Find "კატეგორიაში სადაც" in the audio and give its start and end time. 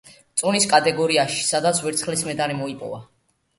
0.71-1.83